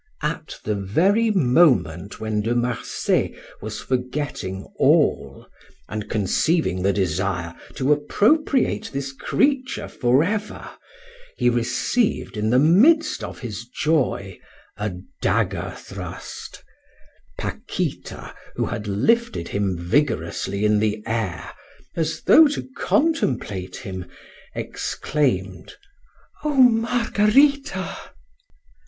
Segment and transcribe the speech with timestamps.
[0.23, 5.45] At the very moment when De Marsay was forgetting all,
[5.87, 10.71] and conceiving the desire to appropriate this creature forever,
[11.37, 14.39] he received in the midst of his joy
[14.75, 16.63] a dagger thrust,
[17.37, 21.51] which Paquita, who had lifted him vigorously in the air,
[21.95, 24.05] as though to contemplate him,
[24.55, 25.75] exclaimed:
[26.43, 27.95] "Oh, Margarita!"